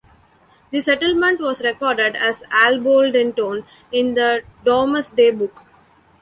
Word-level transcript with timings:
The 0.71 0.79
settlement 0.81 1.39
was 1.39 1.61
recorded 1.63 2.15
as 2.15 2.41
Alboldintone 2.51 3.65
in 3.91 4.15
the 4.15 4.41
"Domesday 4.65 5.29
Book". 5.29 5.63